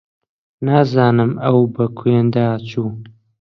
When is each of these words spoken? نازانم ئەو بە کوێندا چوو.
نازانم 0.65 1.31
ئەو 1.43 1.59
بە 1.75 1.85
کوێندا 1.97 2.47
چوو. 2.69 2.89